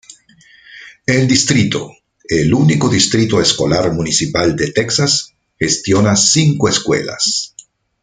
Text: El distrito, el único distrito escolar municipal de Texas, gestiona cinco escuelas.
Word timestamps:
El 1.05 1.27
distrito, 1.27 1.91
el 2.27 2.51
único 2.55 2.89
distrito 2.89 3.39
escolar 3.39 3.93
municipal 3.93 4.55
de 4.55 4.71
Texas, 4.71 5.35
gestiona 5.59 6.15
cinco 6.15 6.67
escuelas. 6.69 7.53